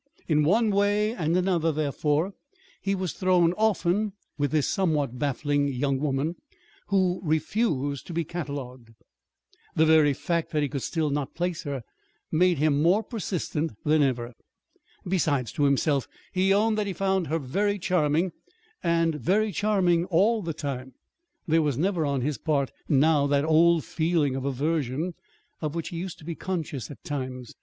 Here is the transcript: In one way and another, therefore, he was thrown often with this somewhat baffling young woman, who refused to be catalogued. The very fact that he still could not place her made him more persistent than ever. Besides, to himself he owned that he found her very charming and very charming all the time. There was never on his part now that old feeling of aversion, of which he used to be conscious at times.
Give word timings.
In 0.27 0.43
one 0.43 0.71
way 0.71 1.13
and 1.13 1.37
another, 1.37 1.71
therefore, 1.71 2.33
he 2.81 2.95
was 2.95 3.13
thrown 3.13 3.53
often 3.53 4.13
with 4.35 4.49
this 4.49 4.67
somewhat 4.67 5.19
baffling 5.19 5.67
young 5.67 5.99
woman, 5.99 6.37
who 6.87 7.21
refused 7.23 8.07
to 8.07 8.13
be 8.13 8.23
catalogued. 8.23 8.95
The 9.75 9.85
very 9.85 10.13
fact 10.13 10.49
that 10.53 10.63
he 10.63 10.79
still 10.79 11.09
could 11.09 11.13
not 11.13 11.35
place 11.35 11.61
her 11.65 11.83
made 12.31 12.57
him 12.57 12.81
more 12.81 13.03
persistent 13.03 13.73
than 13.85 14.01
ever. 14.01 14.33
Besides, 15.07 15.51
to 15.51 15.65
himself 15.65 16.07
he 16.33 16.51
owned 16.51 16.79
that 16.79 16.87
he 16.87 16.93
found 16.93 17.27
her 17.27 17.37
very 17.37 17.77
charming 17.77 18.31
and 18.81 19.13
very 19.13 19.51
charming 19.51 20.05
all 20.05 20.41
the 20.41 20.51
time. 20.55 20.95
There 21.47 21.61
was 21.61 21.77
never 21.77 22.07
on 22.07 22.21
his 22.21 22.39
part 22.39 22.71
now 22.89 23.27
that 23.27 23.45
old 23.45 23.83
feeling 23.85 24.35
of 24.35 24.45
aversion, 24.45 25.13
of 25.61 25.75
which 25.75 25.89
he 25.89 25.97
used 25.97 26.17
to 26.17 26.25
be 26.25 26.33
conscious 26.33 26.89
at 26.89 27.03
times. 27.03 27.53